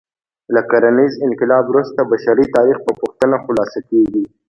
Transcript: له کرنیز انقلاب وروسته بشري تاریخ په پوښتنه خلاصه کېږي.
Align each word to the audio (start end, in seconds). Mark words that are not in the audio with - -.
له 0.53 0.61
کرنیز 0.71 1.13
انقلاب 1.25 1.63
وروسته 1.67 1.99
بشري 2.11 2.45
تاریخ 2.55 2.77
په 2.85 2.91
پوښتنه 3.01 3.35
خلاصه 3.45 3.79
کېږي. 3.89 4.23